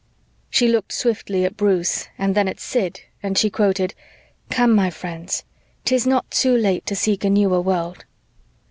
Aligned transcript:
She 0.49 0.67
looked 0.67 0.93
swiftly 0.93 1.45
at 1.45 1.55
Bruce 1.55 2.07
and 2.17 2.33
then 2.33 2.47
at 2.47 2.59
Sid 2.59 3.01
and 3.21 3.37
she 3.37 3.51
quoted, 3.51 3.93
"'Come, 4.49 4.73
my 4.73 4.89
friends, 4.89 5.43
'tis 5.85 6.07
not 6.07 6.31
too 6.31 6.57
late 6.57 6.87
to 6.87 6.95
seek 6.95 7.23
a 7.23 7.29
newer 7.29 7.61
world'." 7.61 8.03